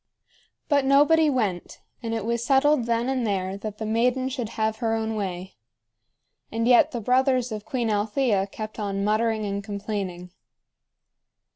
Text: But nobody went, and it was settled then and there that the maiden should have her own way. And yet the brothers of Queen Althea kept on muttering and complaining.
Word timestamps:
But 0.67 0.83
nobody 0.83 1.29
went, 1.29 1.79
and 2.01 2.11
it 2.15 2.25
was 2.25 2.43
settled 2.43 2.85
then 2.85 3.07
and 3.07 3.23
there 3.23 3.55
that 3.57 3.77
the 3.77 3.85
maiden 3.85 4.29
should 4.29 4.49
have 4.57 4.77
her 4.77 4.95
own 4.95 5.13
way. 5.15 5.53
And 6.51 6.67
yet 6.67 6.89
the 6.89 6.99
brothers 6.99 7.51
of 7.51 7.65
Queen 7.65 7.91
Althea 7.91 8.47
kept 8.47 8.79
on 8.79 9.03
muttering 9.03 9.45
and 9.45 9.63
complaining. 9.63 10.31